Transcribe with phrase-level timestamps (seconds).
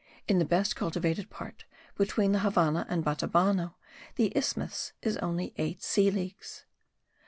[0.27, 1.65] In the best cultivated part,
[1.95, 3.75] between the Havannah and Batabano,
[4.15, 6.65] the isthmus is only eight sea leagues.